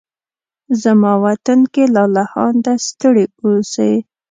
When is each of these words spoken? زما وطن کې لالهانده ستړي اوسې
زما 0.81 1.13
وطن 1.25 1.59
کې 1.73 1.83
لالهانده 1.95 2.73
ستړي 2.87 3.25
اوسې 3.43 3.91